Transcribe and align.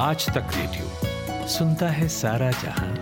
आज 0.00 0.26
तक 0.26 0.46
रेडियो। 0.54 1.48
सुनता 1.48 1.88
है 1.88 2.08
सारा 2.08 2.50
जहाँ। 2.50 2.94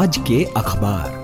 आज 0.00 0.18
के 0.18 0.44
अखबार। 0.56 1.15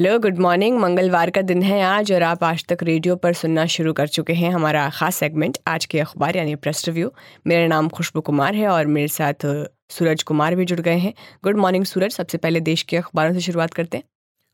हेलो 0.00 0.18
गुड 0.18 0.38
मॉर्निंग 0.38 0.78
मंगलवार 0.78 1.30
का 1.30 1.40
दिन 1.42 1.62
है 1.62 1.80
आज 1.82 2.12
और 2.12 2.22
आप 2.22 2.44
आज 2.44 2.64
तक 2.68 2.82
रेडियो 2.82 3.16
पर 3.16 3.32
सुनना 3.32 3.64
शुरू 3.66 3.92
कर 3.92 4.08
चुके 4.08 4.32
हैं 4.32 4.50
हमारा 4.50 4.88
खास 4.90 5.16
सेगमेंट 5.16 5.58
आज 5.66 5.84
के 5.84 5.98
अखबार 6.00 6.36
यानी 6.36 6.54
प्रेस 6.56 6.84
रिव्यू 6.88 7.10
मेरा 7.46 7.66
नाम 7.66 7.88
खुशबू 7.88 8.20
कुमार 8.20 8.54
है 8.54 8.68
और 8.68 8.86
मेरे 8.86 9.08
साथ 9.08 9.46
सूरज 9.90 10.22
कुमार 10.22 10.54
भी 10.54 10.64
जुड़ 10.64 10.78
गए 10.80 10.96
हैं। 10.96 11.12
Good 11.44 11.56
morning 11.56 11.84
Suraj. 11.84 12.12
सबसे 12.12 12.38
पहले 12.38 12.60
देश 12.60 12.82
के 12.82 12.96
अखबारों 12.96 13.34
से 13.34 13.40
शुरुआत 13.40 13.74
करते 13.74 13.96
हैं। 13.96 14.04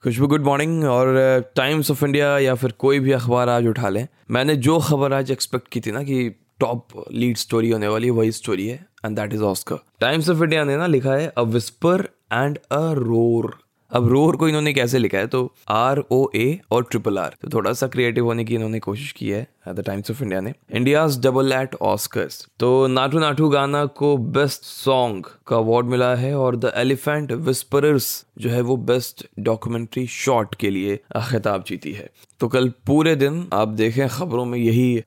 खुशबू 0.03 0.27
गुड 0.27 0.45
मॉर्निंग 0.45 0.85
और 0.85 1.53
टाइम्स 1.57 1.91
ऑफ़ 1.91 2.05
इंडिया 2.05 2.39
या 2.39 2.55
फिर 2.55 2.73
कोई 2.79 2.99
भी 3.01 3.13
अखबार 3.13 3.49
आज 3.49 3.67
उठा 3.67 3.89
लें। 3.89 4.07
मैंने 4.31 4.57
जो 4.57 4.79
खबर 4.79 5.13
आज 5.13 5.31
एक्सपेक्ट 5.31 5.69
की 5.69 5.81
थी 5.81 5.93
ना 5.93 6.03
कि 6.03 6.29
टॉप 6.61 7.05
लीड 7.13 7.37
स्टोरी 7.37 7.71
होने 7.71 7.89
वाली, 7.89 8.11
वही 8.11 8.33
स्टोरी 8.33 8.67
है 8.67 8.85
and 9.05 9.17
that 9.17 9.35
is 9.35 9.43
Oscar 9.43 9.79
Times 10.01 10.31
of 10.31 10.43
India 10.43 10.65
ने 10.65 10.77
ना 10.77 10.87
लिखा 10.87 11.15
है 11.15 11.33
a 11.39 11.43
whisper 11.55 12.09
and 12.33 12.59
a 12.73 12.83
roar 13.01 13.57
अब 13.91 14.09
रोर 14.09 14.37
को 14.37 14.49
इन्होंने 14.49 14.73
कैसे 14.73 14.99
लिखा 14.99 15.19
है? 15.19 15.27
तो 15.27 15.53
आर 15.69 16.03
ओ 16.11 16.27
ए 16.35 16.61
और 16.71 16.85
ट्रिपल 16.85 17.19
आर 17.19 17.37
तो 17.43 17.49
थोड़ा 17.49 17.73
सा 17.73 17.87
क्रिएटिव 17.87 18.25
होने 18.25 18.45
की 18.45 18.55
इन्होंने 18.55 18.79
कोशिश 18.81 19.13
की 19.13 19.29
है। 19.31 19.47
द 19.69 19.85
टाइम्स 19.87 20.11
ऑफ़ 20.11 20.23
इंडिया 20.23 20.41
ने 20.41 20.53
इंडियाज 20.73 21.19
डबल 21.25 21.53
एट 21.53 21.75
ऑस्कर्स 21.83 22.47
तो 22.61 22.87
नाटू 22.87 23.19
नाटू 23.19 23.49
गाना 23.49 23.85
को 23.97 24.17
बेस्ट 24.37 24.63
सॉन्ग 24.65 25.27
का 25.47 25.57
अवार्ड 25.57 25.87
मिला 25.87 26.15
है 26.15 26.35
और 26.37 26.57
द 26.57 26.73
एलिफेंट 26.77 27.33
विस्परर्स 27.33 28.25
जो 28.39 28.51
है 28.51 28.61
वो 28.61 28.77
बेस्ट 28.87 29.27
डॉक्यूमेंट्री 29.41 30.07
शॉट 30.07 30.55
के 30.55 30.71
लिए 30.71 30.97
खिताब 31.31 31.65
जीती 31.67 31.93
है। 31.93 32.09
तो 32.41 32.49
कल 32.49 32.69
पूरे 32.87 33.15
दिन 33.17 33.47
आप 33.53 33.69
देखें 33.69 34.09
खबरों 34.09 34.45
में 34.45 34.59
यही 34.59 34.99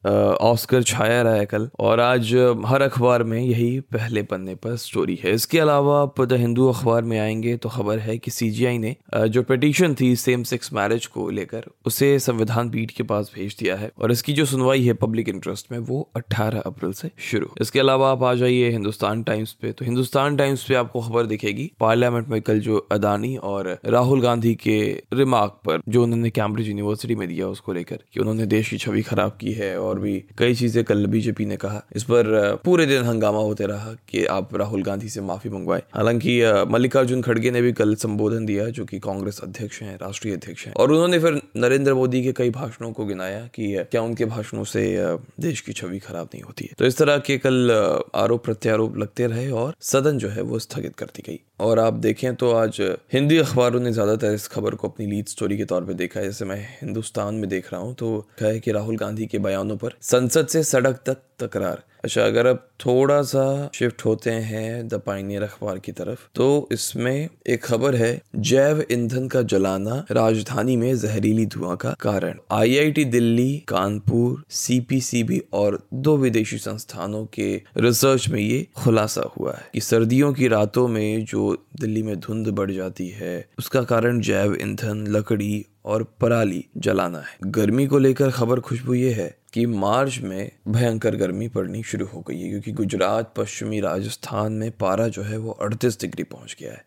ऑस्कर 0.41 0.83
छाया 0.83 1.21
रहा 1.21 1.33
है 1.33 1.45
कल 1.45 1.69
और 1.79 1.99
आज 1.99 2.33
हर 2.65 2.81
अखबार 2.81 3.23
में 3.23 3.39
यही 3.39 3.79
पहले 3.93 4.23
पन्ने 4.23 4.55
पर 4.55 4.75
स्टोरी 4.77 5.19
है। 5.23 5.33
इसके 5.33 5.59
अलावा 5.59 6.01
आप 6.01 6.21
द 6.21 6.33
हिंदू 6.33 6.67
अखबार 6.67 7.03
में 7.03 7.19
आएँगे 7.19 7.55
तो 7.57 7.69
खबर 7.69 7.99
है 7.99 8.17
कि 8.17 8.31
सीजीआई 8.31 8.77
ने 8.77 8.95
जो 9.15 9.43
पिटीशन 9.43 9.95
थी 10.01 10.15
सेम 10.15 10.43
सेक्स 10.43 10.73
मैरिज 10.73 11.05
को 11.05 11.29
लेकर, 11.29 11.65
उसे 11.85 12.17
संविधान 12.19 12.69
पीठ 12.69 12.91
के 12.91 13.03
पास 13.03 13.31
भेज 13.35 13.55
दिया 13.59 13.75
है 13.75 13.91
और 14.01 14.11
इसकी 14.11 14.33
जो 14.33 14.45
सुनवाई 14.49 14.83
है 14.83 14.93
पब्लिक 14.95 15.29
इंटरेस्ट 15.29 15.71
में, 15.71 15.77
वो 15.79 16.09
18 16.15 16.61
अप्रैल 16.61 16.93
से 16.93 17.09
शुरू। 17.21 17.47
इसके 17.61 17.79
अलावा 17.79 18.11
आप 18.11 18.23
आ 18.23 18.33
जाइए 18.35 18.69
हिंदुस्तान 18.69 19.23
टाइम्स 19.23 19.51
पे 19.53 19.71
तो 19.71 19.85
हिंदुस्तान 19.85 20.37
टाइम्स 20.37 20.63
पे 20.63 20.75
आपको 20.75 21.01
खबर 21.01 21.25
दिखेगी, 21.25 21.71
पार्लियामेंट 21.79 22.27
में 22.27 22.41
कल 22.41 22.59
जो 22.59 22.77
अदानी 22.91 23.35
और 23.37 23.77
राहुल 23.85 24.21
गांधी 24.21 24.53
के 24.55 24.79
रिमार्क 25.13 25.59
पर 25.65 25.81
जो 25.89 26.03
उन्होंने 26.03 26.29
कैम्ब्रिज 26.29 26.67
यूनिवर्सिटी 26.67 27.15
में 27.15 27.27
दिया 27.27 27.47
उसको 27.47 27.73
लेकर 27.73 27.99
कि 28.13 28.19
उन्होंने 28.19 28.45
देश 28.45 28.69
की 28.69 28.77
छवि 28.77 29.01
खराब 29.01 29.37
की 29.41 29.51
है 29.51 29.79
और 29.79 29.99
भी 29.99 30.23
कई 30.37 30.55
चीज़ें 30.55 30.83
कल 30.83 31.05
बीजेपी 31.07 31.45
ने 31.45 31.57
कहा। 31.57 31.81
इस 31.95 32.03
पर 32.03 32.59
पूरे 32.65 32.85
दिन 32.85 33.03
हंगामा 33.03 33.39
होते 33.39 33.65
रहा 33.65 33.93
कि 34.09 34.25
आप 34.25 34.55
राहुल 34.55 34.83
गांधी 34.83 35.09
से 35.09 35.21
माफ़ी 35.21 35.49
मंगवाए। 35.49 35.83
हालाँकि 35.95 36.41
मल्लिकार्जुन 36.69 37.21
खड़गे 37.21 37.51
ने 37.51 37.61
भी 37.61 37.71
कल 37.73 37.95
संबोधन 37.95 38.45
दिया, 38.45 38.69
जो 38.69 38.85
कि 38.85 38.99
कांग्रेस 38.99 39.39
अध्यक्ष 39.43 39.81
हैं, 39.81 39.97
राष्ट्रीय 39.97 40.33
अध्यक्ष 40.33 40.65
हैं। 40.67 40.73
और 40.73 40.91
उन्होंने 40.91 41.19
फिर 41.19 41.41
नरेंद्र 41.57 41.93
मोदी 41.93 42.23
के 42.23 42.31
कई 42.31 42.49
भाषणों 42.49 42.91
को 42.91 43.05
गिनाया 43.05 43.39
कि 43.55 43.75
क्या 43.91 44.01
उनके 44.01 44.25
भाषणों 44.25 44.38
से 44.43 44.97
देश 45.39 45.61
की 45.61 45.73
छवि 45.73 45.99
खराब 45.99 46.29
नहीं 46.33 46.43
होती 46.43 46.65
है। 46.65 46.75
तो 46.77 46.85
इस 46.85 46.97
तरह 46.97 47.17
के 47.17 47.37
कल 47.37 47.71
आरोप 48.15 48.43
प्रत्यारोप 48.45 48.97
लगते 48.97 49.27
रहे 49.27 49.51
और 49.51 49.75
सदन 49.81 50.17
जो 50.17 50.29
है 50.29 50.41
वो 50.41 50.59
स्थगित 50.59 50.95
कर 50.95 51.05
दी 51.05 51.23
गई। 51.27 51.39
और 51.59 51.79
आप 51.79 51.93
देखें 51.95 52.35
तो 52.35 52.51
आज 52.53 52.79
हिंदी 53.13 53.37
अखबारों 53.37 53.79
ने 53.79 53.91
ज़्यादातर 53.91 54.33
इस 54.33 54.47
खबर 54.47 54.75
को 54.75 54.87
अपनी 54.87 55.05
लीड 55.07 55.27
स्टोरी 55.27 55.57
के 55.57 55.65
तौर 55.65 55.85
पे 55.85 55.93
देखा 55.95 56.19
है। 56.19 56.25
जैसे 56.25 56.45
मैं 56.45 56.59
हिंदुस्तान 56.81 57.35
में 57.35 57.49
देख 57.49 57.71
रहा 57.73 57.81
हूँ 57.81 57.93
तो 57.95 58.17
कहा 58.39 58.57
कि 58.57 58.71
राहुल 58.71 58.97
गांधी 58.97 59.25
के 59.27 59.39
बयानों 59.39 59.77
पर 59.77 59.95
संसद 60.03 60.47
से 60.47 60.63
सड़क 60.63 61.01
तक 61.05 61.21
तकरार। 61.39 61.83
अच्छा 62.03 62.23
अगर 62.23 62.45
अब 62.45 62.57
थोड़ा 62.79 63.21
सा 63.23 63.69
शिफ्ट 63.75 64.03
होते 64.05 64.31
हैं 64.31 64.87
द 64.87 64.99
पाइनियर 65.05 65.43
अखबार 65.43 65.79
की 65.79 65.91
तरफ़ 65.91 66.19
तो 66.35 66.67
इसमें 66.71 67.29
एक 67.47 67.63
खबर 67.63 67.95
है, 67.95 68.21
जैव 68.35 68.83
ईंधन 68.91 69.27
का 69.27 69.41
जलाना 69.43 69.95
राजधानी 70.11 70.75
में 70.75 70.95
जहरीली 70.97 71.45
धुआँ 71.45 71.75
का 71.77 71.91
कारण। 72.01 72.37
आईआईटी 72.51 73.05
दिल्ली, 73.05 73.57
कानपुर 73.67 74.43
सीपीसीबी 74.51 75.41
और 75.53 75.79
दो 75.93 76.15
विदेशी 76.17 76.57
संस्थानों 76.57 77.25
के 77.33 77.49
रिसर्च 77.77 78.27
में 78.29 78.39
ये 78.39 78.65
खुलासा 78.77 79.29
हुआ 79.37 79.53
है 79.53 79.69
कि 79.73 79.81
सर्दियों 79.81 80.31
की 80.33 80.47
रातों 80.47 80.87
में 80.87 81.25
जो 81.25 81.48
दिल्ली 81.53 82.03
में 82.03 82.19
धुंध 82.19 82.47
बढ़ 82.47 82.71
जाती 82.71 83.07
है। 83.07 83.49
उसका 83.59 83.81
कारण 83.83 84.19
जैव 84.19 84.57
ईंधन, 84.61 85.05
लकड़ी 85.07 85.65
और 85.85 86.03
पराली 86.21 86.65
जलाना 86.77 87.19
है। 87.19 87.37
गर्मी 87.45 87.87
को 87.87 87.97
लेकर 87.97 88.31
खबर 88.31 88.59
खुशबू 88.59 88.93
ये 88.93 89.13
है 89.13 89.37
कि 89.53 89.65
मार्च 89.65 90.19
में 90.19 90.51
भयंकर 90.67 91.15
गर्मी 91.15 91.47
पड़नी 91.47 91.83
शुरू 91.83 92.05
हो 92.05 92.21
गई 92.21 92.39
है, 92.39 92.49
क्योंकि 92.49 92.71
गुजरात, 92.71 93.33
पश्चिमी 93.37 93.79
राजस्थान 93.79 94.53
में 94.53 94.71
पारा 94.71 95.07
जो 95.07 95.21
है 95.21 95.37
वो 95.37 95.51
अड़तीस 95.51 95.99
डिग्री 96.01 96.23
पहुँच 96.23 96.55
गया 96.59 96.71
है 96.71 96.85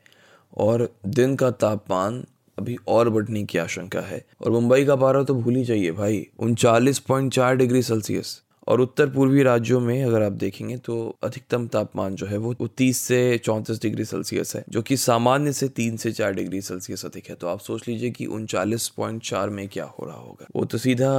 और 0.57 0.89
दिन 1.07 1.37
का 1.37 1.51
तापमान 1.51 2.25
अभी 2.59 2.77
और 2.89 3.09
बढ़ने 3.11 3.45
की 3.45 3.59
आशंका 3.59 4.01
है। 4.01 4.25
और 4.41 4.51
मुंबई 4.51 4.85
का 4.85 4.97
पारा 4.97 5.23
तो 5.23 5.35
भूल 5.35 5.55
ही 5.55 5.65
जाइए 5.65 5.91
भाई, 5.91 6.27
उनचालीस 6.39 6.99
पॉइंट 6.99 7.33
चार 7.33 7.57
डिग्री 7.57 7.83
सेल्सियस। 7.83 8.42
और 8.69 8.81
उत्तर 8.81 9.09
पूर्वी 9.11 9.43
राज्यों 9.43 9.81
में 9.81 10.03
अगर 10.05 10.23
आप 10.23 10.33
देखेंगे 10.35 10.77
तो 10.79 10.95
अधिकतम 11.25 11.67
तापमान 11.67 12.15
जो 12.15 12.27
है 12.27 12.37
वो 12.39 12.67
तीस 12.69 12.99
से 12.99 13.39
चौंतीस 13.39 13.81
डिग्री 13.83 14.05
सेल्सियस 14.05 14.55
है, 14.57 14.65
जो 14.69 14.83
कि 14.83 14.97
सामान्य 14.99 15.53
से 15.53 15.69
तीन 15.71 15.97
से 15.97 16.13
चार 16.13 16.33
डिग्री 16.35 16.61
सेल्सियस 16.63 17.05
अधिक 17.07 17.29
है। 17.31 17.35
तो 17.35 17.47
आप 17.47 17.61
सोच 17.61 17.89
लीजिए 17.89 18.11
कि 18.11 18.27
उनचालीस 18.29 18.89
पॉइंट 18.89 19.23
चार 19.23 19.51
में 19.51 19.67
क्या 19.69 19.85
हो 19.85 20.07
रहा 20.07 20.17
होगा। 20.17 20.47
वो 20.57 20.65
तो 20.65 20.79
सीधा 20.79 21.13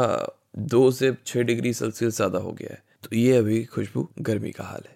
दो 0.58 0.90
से 0.92 1.14
छह 1.26 1.42
डिग्री 1.42 1.74
सेल्सियस 1.74 2.16
ज़्यादा 2.16 2.40
हो 2.40 2.52
गया 2.52 2.74
है। 2.74 2.82
तो 3.04 3.16
ये 3.16 3.38
अभी 3.38 3.64
खुशबू 3.66 4.08
गर्मी 4.20 4.52
का 4.52 4.64
हाल 4.64 4.82
है। 4.86 4.93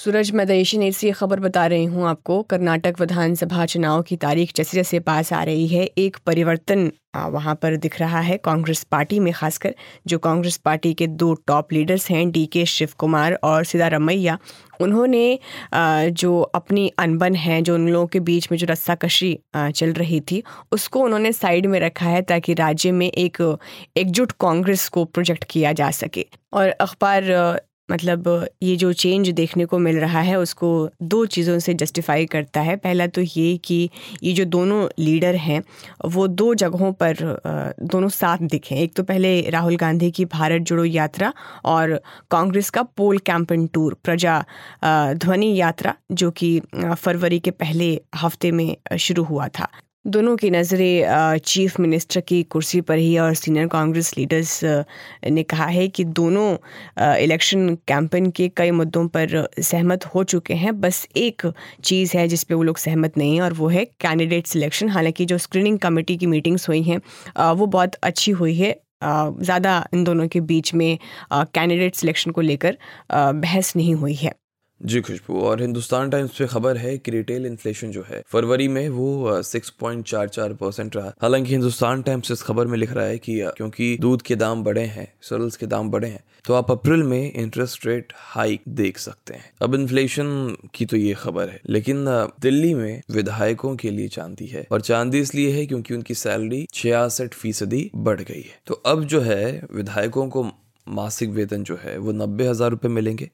सूरज 0.00 0.30
मैं 0.32 0.46
देशी 0.46 0.78
नीट 0.78 0.94
से 0.94 1.10
खबर 1.12 1.40
बता 1.40 1.66
रही 1.66 1.84
हूँ 1.84 2.06
आपको, 2.08 2.42
कर्नाटक 2.42 3.00
विधानसभा 3.00 3.66
चुनाव 3.66 4.02
की 4.02 4.16
तारीख 4.16 4.52
जैसे 4.56 4.76
जैसे 4.76 5.00
पास 5.00 5.32
आ 5.32 5.42
रही 5.44 5.66
है, 5.68 5.84
एक 5.84 6.16
परिवर्तन 6.26 6.90
वहाँ 7.16 7.54
पर 7.54 7.76
दिख 7.76 7.98
रहा 8.00 8.20
है। 8.20 8.36
कांग्रेस 8.44 8.82
पार्टी 8.84 9.18
में 9.20 9.32
खासकर, 9.34 9.74
जो 10.06 10.18
कांग्रेस 10.18 10.56
पार्टी 10.56 10.92
के 10.94 11.06
दो 11.06 11.32
टॉप 11.46 11.72
लीडर्स 11.72 12.08
हैं 12.10 12.30
डी 12.30 12.46
के 12.46 12.64
शिव 12.66 12.88
कुमार 12.98 13.38
और 13.44 13.64
सिद्धारमैया 13.64 14.38
उन्होंने 14.80 15.38
जो 15.74 16.40
अपनी 16.40 16.88
अनबन 16.98 17.34
है, 17.34 17.60
जो 17.62 17.74
उन 17.74 17.88
लोगों 17.88 18.06
के 18.06 18.20
बीच 18.20 18.50
में 18.52 18.58
जो 18.58 18.66
रस्साकशी 18.70 19.38
चल 19.56 19.92
रही 19.92 20.20
थी, 20.20 20.42
उसको 20.72 21.00
उन्होंने 21.00 21.32
साइड 21.32 21.66
में 21.66 21.80
रखा 21.80 22.06
है 22.06 22.22
ताकि 22.22 22.54
राज्य 22.54 22.92
में 22.92 23.06
एक, 23.08 23.58
एकजुट 23.96 24.32
कांग्रेस 24.40 24.88
को 24.88 25.04
प्रोजेक्ट 25.04 25.44
किया 25.50 25.72
जा 25.72 25.90
सके। 25.92 26.26
और 26.52 26.68
अखबार 26.70 27.60
मतलब 27.90 28.28
ये 28.62 28.74
जो 28.76 28.92
चेंज 28.94 29.28
देखने 29.30 29.64
को 29.64 29.78
मिल 29.78 29.98
रहा 29.98 30.20
है, 30.20 30.38
उसको 30.38 30.68
दो 31.02 31.24
चीज़ों 31.26 31.58
से 31.58 31.74
जस्टिफाई 31.74 32.26
करता 32.26 32.60
है। 32.60 32.76
पहला 32.76 33.06
तो 33.06 33.20
ये 33.20 33.56
कि 33.64 33.88
ये 34.22 34.32
जो 34.32 34.44
दोनों 34.46 34.86
लीडर 34.98 35.36
हैं, 35.36 35.62
वो 36.06 36.26
दो 36.28 36.54
जगहों 36.54 36.92
पर 37.02 37.16
दोनों 37.82 38.08
साथ 38.10 38.38
दिखें। 38.50 38.76
एक 38.76 38.94
तो 38.94 39.02
पहले 39.02 39.40
राहुल 39.50 39.76
गांधी 39.76 40.10
की 40.10 40.24
भारत 40.26 40.62
जोड़ो 40.62 40.84
यात्रा 40.84 41.32
और 41.66 42.00
कांग्रेस 42.30 42.70
का 42.70 42.82
पोल 42.82 43.18
कैंपन 43.20 43.66
टूर 43.66 43.96
प्रजा 44.04 44.42
ध्वनि 44.84 45.54
यात्रा, 45.56 45.94
जो 46.12 46.30
कि 46.30 46.60
फरवरी 46.74 47.38
के 47.40 47.50
पहले 47.52 47.92
हफ़्ते 48.16 48.50
में 48.52 48.76
शुरू 48.98 49.24
हुआ 49.24 49.48
था। 49.48 49.68
दोनों 50.04 50.36
की 50.36 50.48
नज़रें 50.50 51.38
चीफ 51.38 51.78
मिनिस्टर 51.80 52.20
की 52.20 52.42
कुर्सी 52.42 52.80
पर 52.80 52.98
ही 52.98 53.16
और 53.18 53.34
सीनियर 53.34 53.66
कांग्रेस 53.68 54.12
लीडर्स 54.18 54.60
ने 55.30 55.42
कहा 55.42 55.66
है 55.66 55.86
कि 55.88 56.04
दोनों 56.04 57.16
इलेक्शन 57.16 57.74
कैंपेन 57.88 58.30
के 58.30 58.48
कई 58.56 58.70
मुद्दों 58.70 59.06
पर 59.08 59.46
सहमत 59.60 60.06
हो 60.14 60.24
चुके 60.24 60.54
हैं। 60.54 60.78
बस 60.80 61.06
एक 61.16 61.46
चीज़ 61.84 62.16
है 62.16 62.26
जिस 62.28 62.44
पे 62.44 62.54
वो 62.54 62.62
लोग 62.62 62.78
सहमत 62.78 63.18
नहीं 63.18 63.34
हैं 63.34 63.42
और 63.42 63.52
वो 63.52 63.68
है 63.68 63.84
कैंडिडेट 64.00 64.46
सिलेक्शन 64.46 64.88
हालाँकि 64.88 65.24
जो 65.26 65.38
स्क्रीनिंग 65.38 65.78
कमेटी 65.78 66.16
की 66.16 66.26
मीटिंग्स 66.26 66.68
हुई 66.68 66.82
हैं 66.82 67.00
वो 67.54 67.66
बहुत 67.68 67.94
अच्छी 68.02 68.30
हुई 68.32 68.54
है। 68.56 68.74
ज़्यादा 69.04 69.84
इन 69.94 70.04
दोनों 70.04 70.28
के 70.28 70.40
बीच 70.42 70.74
में 70.74 70.98
कैंडिडेट 71.32 71.94
सिलेक्शन 71.94 72.30
को 72.30 72.40
लेकर 72.40 72.76
बहस 73.12 73.76
नहीं 73.76 73.94
हुई 73.94 74.14
है। 74.14 74.32
जी 74.80 75.00
खुशबू, 75.00 75.40
और 75.40 75.60
हिंदुस्तान 75.60 76.10
टाइम्स 76.10 76.36
पे 76.36 76.46
खबर 76.46 76.76
है 76.76 76.96
कि 76.98 77.10
रिटेल 77.10 77.46
इन्फ्लेशन 77.46 77.90
जो 77.90 78.02
है, 78.02 78.22
फरवरी 78.26 78.68
में 78.68 78.88
वो 78.88 79.42
सिक्स 79.42 79.70
पॉइंट 79.70 80.04
चार 80.06 80.28
चार 80.28 80.52
परसेंट 80.54 80.96
रहा। 80.96 81.12
हालाँकि 81.22 81.50
हिंदुस्तान 81.50 82.02
टाइम्स 82.02 82.30
इस 82.30 82.42
खबर 82.42 82.66
में 82.66 82.76
लिख 82.78 82.92
रहा 82.92 83.04
है 83.06 83.18
कि 83.18 83.38
क्योंकि 83.56 83.96
दूध 84.00 84.22
के 84.22 84.36
दाम 84.36 84.62
बढ़े 84.64 84.84
हैं 84.86 85.06
सरल्स 85.22 85.56
के 85.56 85.66
दाम 85.66 85.90
बढ़े 85.90 86.08
हैं 86.08 86.22
तो 86.44 86.54
आप 86.54 86.70
अप्रैल 86.70 87.02
में 87.02 87.32
इंटरेस्ट 87.32 87.86
रेट 87.86 88.12
हाइक 88.16 88.62
देख 88.70 88.98
सकते 88.98 89.34
हैं। 89.34 89.50
अब 89.62 89.74
इन्फ्लेशन 89.74 90.56
की 90.74 90.86
तो 90.86 90.96
ये 90.96 91.14
खबर 91.14 91.48
है, 91.48 91.60
लेकिन 91.68 92.04
दिल्ली 92.42 92.72
में 92.74 93.02
विधायकों 93.10 93.74
के 93.76 93.90
लिए 93.90 94.08
चांदी 94.08 94.46
है, 94.46 94.66
और 94.72 94.80
चांदी 94.80 95.20
इसलिए 95.20 95.50
है 95.52 95.66
क्योंकि 95.66 95.94
उनकी 95.94 96.14
सैलरी 96.14 96.66
छियासठ 96.72 97.34
फ़ीसदी 97.34 97.90
बढ़ 97.96 98.20
गई 98.20 98.40
है। 98.40 98.58
तो 98.66 98.74
अब 98.86 99.04
जो 99.04 99.20
है, 99.20 99.62
विधायकों 99.72 100.28
को 100.28 100.46
मासिक 100.86 101.30
वेतन 101.30 101.62
जो 101.62 101.78
है, 101.82 101.96
वो 101.98 102.12
नब्बे 102.14 102.48
हज़ार 102.48 102.70
रुपए 102.70 102.88
मिलेंगे 102.90 103.30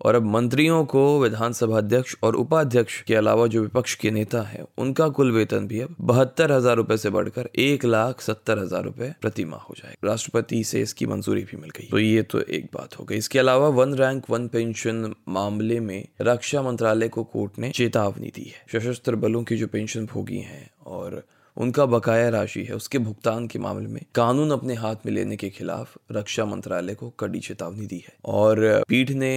और 0.00 0.14
अब 0.14 0.24
मंत्रियों 0.26 0.84
को 0.86 1.02
विधानसभा 1.20 1.76
अध्यक्ष 1.78 2.14
और 2.22 2.36
उपाध्यक्ष 2.36 3.00
के 3.02 3.14
अलावा 3.14 3.46
जो 3.46 3.62
विपक्ष 3.62 3.94
के 3.96 4.10
नेता 4.10 4.42
है, 4.42 4.64
उनका 4.78 5.08
कुल 5.10 5.32
वेतन 5.32 5.66
भी 5.66 5.80
अब 5.80 5.94
बहत्तर 6.02 6.52
हज़ार 6.52 6.76
रूपए 6.76 6.96
से 6.96 7.10
बढ़कर 7.10 7.48
एक 7.58 7.84
लाख 7.84 8.20
सत्तर 8.20 8.58
हज़ार 8.58 8.84
रूपए 8.84 9.12
प्रति 9.22 9.44
माह 9.44 9.60
हो 9.60 9.74
जाए 9.78 9.96
राष्ट्रपति 10.04 10.62
से 10.64 10.80
इसकी 10.82 11.06
मंजूरी 11.06 11.42
भी 11.42 11.56
मिल 11.56 11.70
गई 11.70 11.88
तो 11.90 11.98
ये 11.98 12.22
तो 12.24 12.40
एक 12.40 12.68
बात 12.74 12.98
हो 12.98 13.04
गई। 13.04 13.16
इसके 13.16 13.38
अलावा 13.38 13.68
वन 13.74 13.94
रैंक 13.94 14.30
वन 14.30 14.46
पेंशन 14.48 15.14
मामले 15.28 15.80
में 15.80 16.06
रक्षा 16.22 16.62
मंत्रालय 16.62 17.08
को 17.08 17.24
कोर्ट 17.26 17.58
ने 17.58 17.70
चेतावनी 17.72 18.32
दी 18.36 18.44
है। 18.46 18.78
सशस्त्र 18.78 19.16
बलों 19.16 19.42
की 19.42 19.56
जो 19.56 19.66
पेंशन 19.66 20.06
भोगी 20.06 20.38
है 20.40 20.66
और 20.86 21.22
उनका 21.56 21.84
बकाया 21.86 22.28
राशि 22.28 22.62
है, 22.64 22.74
उसके 22.74 22.98
भुगतान 23.00 23.46
के 23.46 23.58
मामले 23.58 23.88
में 23.88 24.02
कानून 24.14 24.50
अपने 24.50 24.74
हाथ 24.76 25.06
में 25.06 25.12
लेने 25.12 25.36
के 25.36 25.48
खिलाफ 25.50 25.96
रक्षा 26.12 26.44
मंत्रालय 26.44 26.94
को 26.94 27.08
कड़ी 27.18 27.40
चेतावनी 27.40 27.86
दी 27.86 27.96
है। 27.98 28.16
और 28.24 28.82
पीठ 28.88 29.10
ने 29.12 29.30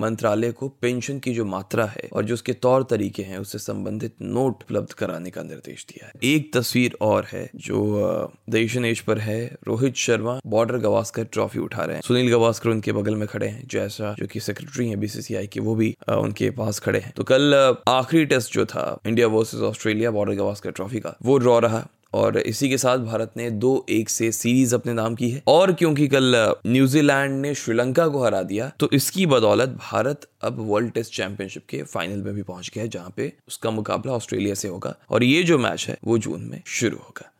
मंत्रालय 0.00 0.52
को 0.52 0.68
पेंशन 0.82 1.18
की 1.18 1.32
जो 1.34 1.44
मात्रा 1.44 1.84
है 1.86 2.08
और 2.12 2.24
जो 2.24 2.34
उसके 2.34 2.52
तौर 2.52 2.82
तरीके 2.82 3.22
हैं, 3.22 3.38
उससे 3.38 3.58
संबंधित 3.58 4.14
नोट 4.22 4.62
उपलब्ध 4.62 4.92
कराने 4.92 5.30
का 5.30 5.42
निर्देश 5.42 5.84
दिया 5.88 6.06
है। 6.06 6.12
एक 6.24 6.52
तस्वीर 6.54 6.96
और 7.00 7.26
है 7.32 7.48
जो 7.56 8.32
देशन 8.50 8.84
एज 8.84 9.00
पर 9.00 9.18
है। 9.18 9.38
रोहित 9.66 9.96
शर्मा 9.96 10.38
बॉर्डर 10.46 10.76
गवास्कर 10.78 11.24
ट्रॉफी 11.24 11.58
उठा 11.58 11.84
रहे 11.84 11.96
हैं। 11.96 12.02
सुनील 12.02 12.30
गवास्कर 12.30 12.70
उनके 12.70 12.92
बगल 12.92 13.14
में 13.14 13.26
खड़े 13.28 13.46
हैं, 13.46 13.66
जैसा 13.70 14.14
जो 14.18 14.26
की 14.26 14.40
सेक्रेटरी 14.40 14.88
है 14.88 14.96
बीसीसीआई 14.96 15.46
के, 15.46 15.60
वो 15.60 15.74
भी 15.74 15.94
उनके 16.10 16.50
पास 16.52 16.78
खड़े 16.78 16.98
हैं। 16.98 17.12
तो 17.16 17.24
कल 17.24 17.54
आखिरी 17.88 18.24
टेस्ट 18.26 18.52
जो 18.52 18.66
था, 18.66 18.98
India 19.06 19.26
versus 19.28 19.60
Australia 19.62 20.10
Border 20.10 20.34
Gavaskar 20.34 20.70
trophy 20.70 21.00
का, 21.00 21.16
वो 21.22 21.38
ड्रॉ 21.38 21.58
रहा। 21.58 21.86
और 22.12 22.36
इसी 22.38 22.68
के 22.68 22.78
साथ 22.78 22.98
भारत 22.98 23.32
ने 23.36 23.50
दो 23.52 23.84
एक 23.90 24.08
से 24.08 24.30
सीरीज़ 24.32 24.74
अपने 24.74 24.92
नाम 24.92 25.14
की 25.14 25.30
है। 25.30 25.42
और 25.48 25.72
क्योंकि 25.72 26.06
कल 26.08 26.34
न्यूजीलैंड 26.66 27.40
ने 27.40 27.54
श्रीलंका 27.54 28.06
को 28.08 28.24
हरा 28.24 28.42
दिया 28.44 28.70
तो 28.80 28.88
इसकी 28.92 29.26
बदौलत 29.26 29.76
भारत 29.82 30.28
अब 30.42 30.56
वर्ल्ड 30.70 30.92
टेस्ट 30.92 31.12
चैंपियनशिप 31.14 31.66
के 31.68 31.82
फाइनल 31.84 32.22
में 32.22 32.34
भी 32.34 32.42
पहुँच 32.42 32.70
गया 32.74 32.84
है, 32.84 32.88
जहाँ 32.90 33.12
पे 33.16 33.32
उसका 33.48 33.70
मुकाबला 33.70 34.12
ऑस्ट्रेलिया 34.12 34.54
से 34.54 34.68
होगा। 34.68 34.94
और 35.10 35.24
ये 35.24 35.42
जो 35.42 35.58
मैच 35.58 35.86
है, 35.88 35.98
वो 36.04 36.18
जून 36.18 36.40
में 36.42 36.62
शुरू 36.68 36.96
होगा। 36.98 37.30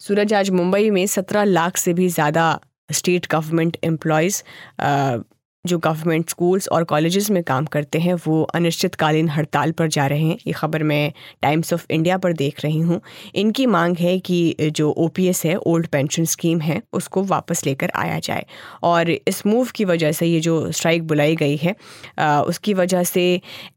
सूरज, 0.00 0.32
आज 0.34 0.50
मुंबई 0.52 0.90
में 0.90 1.06
सत्रह 1.08 1.44
लाख 1.44 1.76
से 1.76 1.92
भी 1.94 2.08
ज़्यादा 2.10 2.60
स्टेट 2.90 3.26
गवर्नमेंट 3.30 3.76
एम्प्लॉयज़ 3.84 4.42
जो 5.64 5.76
गवर्नमेंट 5.78 6.30
स्कूल्स 6.30 6.66
और 6.68 6.84
कॉलेजेस 6.84 7.30
में 7.30 7.42
काम 7.44 7.66
करते 7.72 7.98
हैं, 7.98 8.14
वो 8.16 8.42
अनिश्चितकालीन 8.54 9.28
हड़ताल 9.28 9.72
पर 9.72 9.88
जा 9.88 10.06
रहे 10.06 10.20
हैं। 10.20 10.36
ये 10.46 10.52
खबर 10.52 10.82
मैं 10.82 11.12
टाइम्स 11.42 11.72
ऑफ़ 11.72 11.84
इंडिया 11.90 12.16
पर 12.18 12.32
देख 12.32 12.60
रही 12.64 12.78
हूँ। 12.80 13.00
इनकी 13.34 13.66
मांग 13.66 13.96
है 13.96 14.18
कि 14.20 14.70
जो 14.70 14.90
ओपीएस 14.90 15.44
है 15.46 15.54
ओल्ड 15.56 15.86
पेंशन 15.88 16.24
स्कीम 16.24 16.60
है, 16.60 16.80
उसको 16.92 17.22
वापस 17.24 17.64
लेकर 17.66 17.90
आया 17.96 18.18
जाए। 18.18 18.44
और 18.82 19.10
इस 19.10 19.44
मूव 19.46 19.68
की 19.74 19.84
वजह 19.84 20.12
से 20.12 20.26
ये 20.26 20.40
जो 20.40 20.70
स्ट्राइक 20.72 21.06
बुलाई 21.06 21.36
गई 21.36 21.56
है 21.56 21.74
उसकी 22.42 22.74
वजह 22.74 23.04
से 23.04 23.24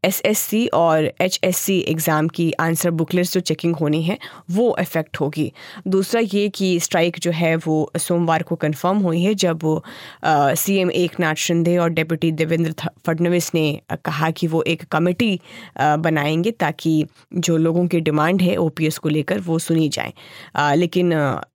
एसएससी 0.04 0.66
और 0.74 1.10
एचएससी 1.20 1.78
एग्ज़ाम 1.80 2.28
की 2.30 2.50
आंसर 2.60 2.90
बुकलेट्स 2.92 3.32
जो 3.34 3.40
चेकिंग 3.42 3.76
होनी 3.76 4.02
है, 4.02 4.18
वो 4.50 4.76
इफ़ेक्ट 4.80 5.20
होगी। 5.20 5.50
दूसरा 5.88 6.20
ये 6.24 6.48
कि 6.48 6.78
स्ट्राइक 6.80 7.18
जो 7.22 7.30
है, 7.30 7.54
वो 7.56 7.90
सोमवार 7.98 8.42
को 8.42 8.56
कन्फर्म 8.56 8.98
हुई 8.98 9.22
है, 9.22 9.34
जब 9.36 9.80
सी 10.24 10.76
एम 10.76 10.90
एक 10.90 11.20
नाथ 11.20 11.34
शिंदे 11.36 11.75
और 11.78 11.90
डेप्यूटी 11.90 12.30
देवेंद्र 12.32 12.74
फडणवीस 13.06 13.50
ने 13.54 13.80
कहा 14.04 14.30
कि 14.30 14.46
वो 14.46 14.62
एक 14.66 14.84
कमेटी 14.92 15.38
बनाएँगे 15.80 16.50
ताकि 16.50 17.04
जो 17.34 17.56
लोगों 17.56 17.86
की 17.86 18.00
डिमांड 18.00 18.42
है 18.42 18.56
ओपीएस 18.56 18.98
को 18.98 19.08
लेकर 19.08 19.40
वो 19.40 19.58
सुनी 19.58 19.88
जाए। 19.88 20.12
लेकिन 20.76 21.12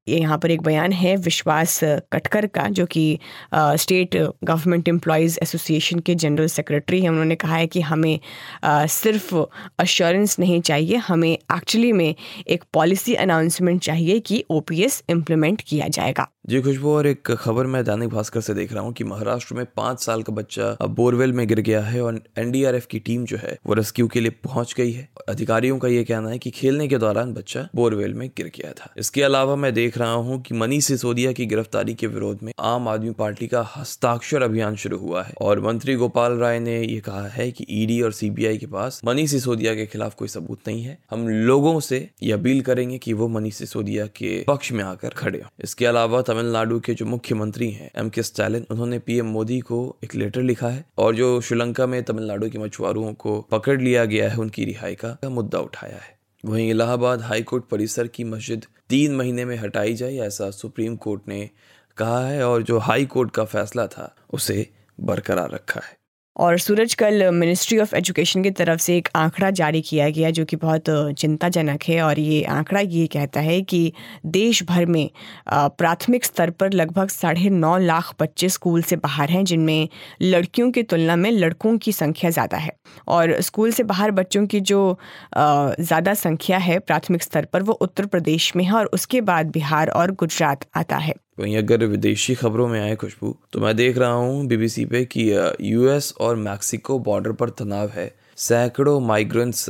यहाँ 0.07 0.37
पर 0.37 0.51
एक 0.51 0.61
बयान 0.61 0.91
है 0.91 1.15
विश्वास 1.15 1.79
कटकर 1.83 2.45
का 2.47 2.67
जो 2.69 2.85
कि 2.85 3.19
स्टेट 3.53 4.15
गवर्नमेंट 4.43 4.87
एम्प्लॉयज़ 4.87 5.37
एसोसिएशन 5.43 5.99
के 5.99 6.15
जनरल 6.15 6.47
सेक्रेटरी 6.47 7.01
हैं। 7.01 7.09
उन्होंने 7.09 7.35
कहा 7.35 7.55
है 7.55 7.67
कि 7.67 7.81
हमें 7.81 8.19
आ, 8.63 8.85
सिर्फ़ 8.85 9.35
अश्योरेंस 9.79 10.37
नहीं 10.39 10.59
चाहिए 10.61 10.95
हमें 10.97 11.31
एक्चुअली 11.31 11.91
में 11.91 12.13
एक 12.47 12.63
पॉलिसी 12.73 13.13
अनाउंसमेंट 13.15 13.81
चाहिए 13.81 14.19
कि 14.19 14.43
ओपीएस 14.49 15.03
इम्प्लीमेंट 15.09 15.61
किया 15.61 15.87
जाएगा। 15.87 16.27
जी 16.49 16.61
खुशबू 16.61 16.89
और 16.89 17.07
एक 17.07 17.31
खबर 17.31 17.65
मैं 17.65 17.83
दैनिक 17.83 18.09
भास्कर 18.09 18.41
से 18.41 18.53
देख 18.53 18.73
रहा 18.73 18.83
हूँ 18.83 18.93
कि 18.93 19.03
महाराष्ट्र 19.03 19.55
में 19.55 19.65
पाँच 19.77 20.01
साल 20.11 20.23
का 20.23 20.33
बच्चा 20.33 20.75
बोरवेल 20.91 21.33
में 21.33 21.47
गिर 21.47 21.59
गया 21.61 21.81
है 21.81 22.01
और 22.01 22.21
एनडीआरएफ 22.39 22.85
की 22.85 22.99
टीम 23.01 23.25
जो 23.25 23.37
है 23.37 23.57
वो 23.67 23.73
रेस्क्यू 23.73 24.07
के 24.07 24.19
लिए 24.19 24.31
पहुँच 24.43 24.73
गई 24.77 24.91
है। 24.91 25.07
अधिकारियों 25.29 25.77
का 25.79 25.87
ये 25.87 26.03
कहना 26.03 26.29
है 26.29 26.37
कि 26.37 26.49
खेलने 26.51 26.87
के 26.87 26.97
दौरान 26.97 27.33
बच्चा 27.33 27.67
बोरवेल 27.75 28.13
में 28.13 28.27
गिर 28.37 28.47
गया 28.55 28.71
था। 28.71 28.93
इसके 28.97 29.23
अलावा 29.23 29.55
मैं 29.55 29.73
देख 29.73 29.97
रहा 29.97 30.13
हूँ 30.27 30.41
कि 30.41 30.53
मनीष 30.53 30.85
सिसोदिया 30.85 31.31
की 31.31 31.45
गिरफ्तारी 31.45 31.93
के 31.93 32.07
विरोध 32.07 32.39
में 32.43 32.51
आम 32.59 32.87
आदमी 32.87 33.11
पार्टी 33.13 33.47
का 33.47 33.61
हस्ताक्षर 33.75 34.41
अभियान 34.41 34.75
शुरू 34.75 34.97
हुआ 34.97 35.23
है 35.23 35.33
और 35.41 35.59
मंत्री 35.61 35.95
गोपाल 35.95 36.37
राय 36.37 36.59
ने 36.59 36.79
ये 36.81 36.99
कहा 36.99 37.27
है 37.27 37.49
कि 37.51 37.65
ईडी 37.71 38.01
और 38.01 38.11
सीबीआई 38.11 38.57
के 38.57 38.65
पास 38.67 38.99
मनीष 39.05 39.31
सिसोदिया 39.31 39.75
के 39.75 39.85
खिलाफ 39.85 40.15
कोई 40.15 40.27
सबूत 40.27 40.67
नहीं 40.67 40.83
है। 40.83 40.97
हम 41.11 41.27
लोगों 41.29 41.79
से 41.79 42.07
ये 42.23 42.31
अपील 42.31 42.61
करेंगे 42.61 42.97
कि 42.97 43.13
वो 43.13 43.27
मनीष 43.29 43.55
सिसोदिया 43.55 44.05
के 44.15 44.33
पक्ष 44.47 44.71
में 44.71 44.83
आकर 44.83 45.13
खड़े 45.17 45.41
इसके 45.63 45.85
अलावा 45.85 46.21
तमिलनाडु 46.23 46.79
के 46.79 46.93
जो 46.93 47.05
मुख्यमंत्री 47.05 47.69
हैं, 47.71 47.89
एम 47.95 48.09
के 48.09 48.23
स्टालिन, 48.23 48.65
उन्होंने 48.71 48.99
पीएम 48.99 49.25
मोदी 49.31 49.59
को 49.61 49.79
एक 50.03 50.15
लेटर 50.15 50.41
लिखा 50.41 50.67
है 50.67 50.85
और 50.97 51.15
जो 51.15 51.41
श्रीलंका 51.41 51.85
में 51.85 52.03
तमिलनाडु 52.03 52.49
के 52.49 52.57
मछुआरों 52.57 53.13
को 53.13 53.41
पकड़ 53.41 53.81
लिया 53.81 54.05
गया 54.05 54.29
है, 54.29 54.37
उनकी 54.37 54.65
रिहाई 54.65 54.95
का 54.95 55.17
मुद्दा 55.29 55.59
उठाया 55.59 55.97
है। 55.97 56.19
वहीं 56.45 56.69
इलाहाबाद 56.69 57.21
हाईकोर्ट 57.21 57.63
परिसर 57.63 58.07
की 58.07 58.23
मस्जिद 58.23 58.65
तीन 58.89 59.15
महीने 59.15 59.45
में 59.45 59.55
हटाई 59.57 59.93
जाए, 59.93 60.17
ऐसा 60.17 60.51
सुप्रीम 60.51 60.95
कोर्ट 60.95 61.21
ने 61.27 61.49
कहा 61.97 62.27
है 62.27 62.47
और 62.47 62.63
जो 62.63 62.77
हाई 62.77 63.05
कोर्ट 63.05 63.31
का 63.31 63.43
फैसला 63.43 63.87
था, 63.87 64.15
उसे 64.33 64.69
बरकरार 64.99 65.51
रखा 65.51 65.81
है। 65.83 66.00
और 66.35 66.57
सूरज 66.57 66.93
कल 66.93 67.29
मिनिस्ट्री 67.31 67.77
ऑफ़ 67.79 67.95
एजुकेशन 67.95 68.43
की 68.43 68.51
तरफ़ 68.51 68.79
से 68.81 68.95
एक 68.97 69.09
आंकड़ा 69.15 69.49
जारी 69.51 69.81
किया 69.81 70.09
गया 70.09 70.29
जो 70.31 70.45
कि 70.45 70.55
बहुत 70.55 70.83
चिंताजनक 71.19 71.83
है 71.83 72.01
और 72.01 72.19
ये 72.19 72.43
आंकड़ा 72.51 72.79
ये 72.79 73.05
कहता 73.07 73.39
है 73.39 73.61
कि 73.61 73.91
देश 74.27 74.63
भर 74.63 74.85
में 74.85 75.09
प्राथमिक 75.49 76.25
स्तर 76.25 76.49
पर 76.49 76.73
लगभग 76.73 77.09
साढ़े 77.09 77.49
नौ 77.49 77.77
लाख 77.77 78.13
बच्चे 78.21 78.49
स्कूल 78.49 78.81
से 78.81 78.95
बाहर 78.97 79.29
हैं, 79.29 79.43
जिनमें 79.45 79.87
लड़कियों 80.21 80.71
की 80.71 80.83
तुलना 80.83 81.15
में 81.15 81.31
लड़कों 81.31 81.77
की 81.77 81.91
संख्या 81.91 82.29
ज़्यादा 82.29 82.57
है। 82.57 82.71
और 83.07 83.39
स्कूल 83.41 83.71
से 83.71 83.83
बाहर 83.85 84.11
बच्चों 84.11 84.45
की 84.47 84.59
जो 84.61 84.97
ज़्यादा 85.35 86.13
संख्या 86.15 86.57
है 86.59 86.79
प्राथमिक 86.79 87.23
स्तर 87.23 87.45
पर, 87.45 87.63
वो 87.63 87.73
उत्तर 87.73 88.05
प्रदेश 88.05 88.55
में 88.55 88.63
है 88.65 88.73
और 88.73 88.89
उसके 88.93 89.21
बाद 89.23 89.51
बिहार 89.51 89.89
और 89.89 90.11
गुजरात 90.13 90.65
आता 90.75 90.97
है। 90.97 91.13
वहीं 91.41 91.57
अगर 91.57 91.85
विदेशी 91.85 92.35
खबरों 92.35 92.67
में 92.67 92.79
आए 92.81 92.95
खुशबू 92.95 93.35
तो 93.53 93.59
मैं 93.59 93.75
देख 93.75 93.97
रहा 93.97 94.11
हूँ 94.11 94.45
बीबीसी 94.47 94.85
पे 94.85 95.03
कि 95.05 95.29
यूएस 95.61 96.13
और 96.21 96.35
मैक्सिको 96.35 96.97
बॉर्डर 96.99 97.31
पर 97.31 97.49
तनाव 97.49 97.89
है। 97.89 98.11
सैकड़ों 98.37 98.99
माइग्रेंट्स 98.99 99.69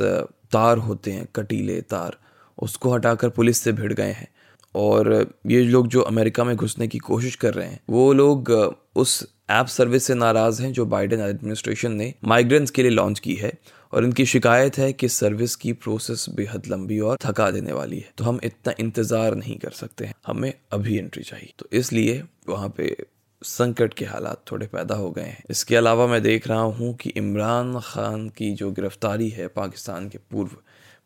तार 0.52 0.78
होते 0.78 1.12
हैं, 1.12 1.26
कटीले 1.36 1.80
तार। 1.80 2.16
उसको 2.58 2.92
हटाकर 2.94 3.28
पुलिस 3.28 3.58
से 3.58 3.72
भिड़ 3.72 3.92
गए 3.92 4.12
हैं। 4.12 4.28
और 4.74 5.34
ये 5.46 5.62
लोग 5.62 5.86
जो 5.88 6.00
अमेरिका 6.02 6.44
में 6.44 6.54
घुसने 6.56 6.88
की 6.88 6.98
कोशिश 7.00 7.34
कर 7.36 7.54
रहे 7.54 7.68
हैं, 7.68 7.80
वो 7.90 8.12
लोग 8.12 8.50
उस 8.96 9.22
ऐप 9.50 9.66
सर्विस 9.66 10.04
से 10.04 10.14
नाराज़ 10.14 10.62
हैं 10.62 10.72
जो 10.72 10.84
बाइडेन 10.86 11.20
एडमिनिस्ट्रेशन 11.20 11.92
ने 11.92 12.12
माइग्रेंट्स 12.24 12.70
के 12.70 12.82
लिए 12.82 12.90
लॉन्च 12.90 13.18
की 13.18 13.34
है 13.34 13.52
और 13.92 14.04
इनकी 14.04 14.26
शिकायत 14.26 14.78
है 14.78 14.92
कि 14.92 15.08
सर्विस 15.08 15.56
की 15.56 15.72
प्रोसेस 15.72 16.26
बेहद 16.34 16.66
लंबी 16.68 16.98
और 17.00 17.16
थका 17.22 17.50
देने 17.50 17.72
वाली 17.72 17.98
है। 17.98 18.12
तो 18.18 18.24
हम 18.24 18.38
इतना 18.44 18.74
इंतज़ार 18.80 19.34
नहीं 19.34 19.58
कर 19.58 19.70
सकते 19.70 20.04
हैं। 20.04 20.14
हमें 20.26 20.52
अभी 20.72 20.98
एंट्री 20.98 21.22
चाहिए। 21.22 21.52
तो 21.58 21.68
इसलिए 21.72 22.22
वहाँ 22.48 22.68
पे 22.76 22.96
संकट 23.42 23.94
के 23.94 24.04
हालात 24.04 24.42
थोड़े 24.52 24.66
पैदा 24.66 24.94
हो 24.94 25.10
गए 25.10 25.22
हैं। 25.22 25.42
इसके 25.50 25.76
अलावा 25.76 26.06
मैं 26.06 26.22
देख 26.22 26.46
रहा 26.48 26.60
हूँ 26.60 26.94
कि 26.94 27.10
इमरान 27.10 27.78
खान 27.84 28.28
की 28.28 28.50
जो 28.54 28.70
गिरफ्तारी 28.70 29.28
है 29.28 29.48
पाकिस्तान 29.48 30.08
के 30.08 30.18
पूर्व 30.30 30.56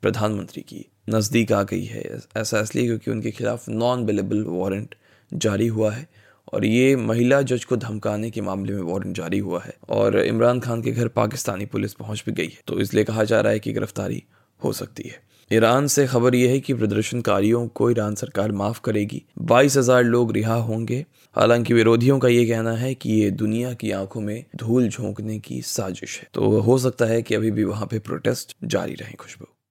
प्रधानमंत्री 0.02 0.62
की 0.62 0.84
नज़दीक 1.08 1.52
आ 1.52 1.62
गई 1.62 1.84
है। 1.84 2.04
ऐसा 2.36 2.60
इसलिए 2.60 2.86
क्योंकि 2.86 3.10
उनके 3.10 3.30
खिलाफ 3.30 3.68
नॉन 3.68 4.02
अवेलेबल 4.02 4.44
वारंट 4.48 4.94
जारी 5.32 5.66
हुआ 5.68 5.92
है 5.92 6.06
और 6.52 6.64
ये 6.64 6.96
महिला 6.96 7.40
जज 7.42 7.64
को 7.64 7.76
धमकाने 7.78 8.30
के 8.30 8.40
मामले 8.40 8.72
में 8.72 8.82
वारंट 8.82 9.16
जारी 9.16 9.38
हुआ 9.38 9.60
है 9.62 9.74
और 9.90 10.18
इमरान 10.18 10.60
खान 10.60 10.82
के 10.82 10.92
घर 10.92 11.08
पाकिस्तानी 11.16 11.66
पुलिस 11.66 11.94
पहुँच 11.94 12.22
भी 12.26 12.32
गई 12.32 12.46
है। 12.46 12.60
तो 12.66 12.80
इसलिए 12.80 13.04
कहा 13.04 13.24
जा 13.24 13.40
रहा 13.40 13.52
है 13.52 13.58
कि 13.58 13.72
गिरफ्तारी 13.72 14.22
हो 14.62 14.72
सकती 14.72 15.08
है। 15.08 15.24
ईरान 15.50 15.86
से 15.86 16.06
खबर 16.06 16.34
यह 16.34 16.50
है 16.50 16.60
कि 16.60 16.74
प्रदर्शनकारियों 16.74 17.66
को 17.68 17.90
ईरान 17.90 18.14
सरकार 18.14 18.52
माफ़ 18.52 18.80
करेगी। 18.80 19.22
बाईस 19.40 19.76
हज़ार 19.76 20.04
लोग 20.04 20.32
रिहा 20.32 20.54
होंगे। 20.54 21.04
हालाँकि 21.36 21.74
विरोधियों 21.74 22.18
का 22.18 22.28
ये 22.28 22.44
कहना 22.46 22.72
है 22.72 22.94
कि 22.94 23.10
ये 23.12 23.30
दुनिया 23.32 23.72
की 23.72 23.90
आँखों 23.90 24.20
में 24.20 24.44
धूल 24.56 24.88
झोंकने 24.88 25.38
की 25.38 25.60
साजिश 25.62 26.18
है। 26.20 26.28
तो 26.34 26.60
हो 26.60 26.78
सकता 26.78 27.06
है 27.06 27.20
कि 27.22 27.34
अभी 27.34 27.50
भी 27.50 27.64
वहाँ 27.64 27.86
पे 27.86 27.98
प्रोटेस्ट 27.98 28.56
जारी 28.64 28.94
रहे 28.94 29.12
खुशबू। 29.12 29.55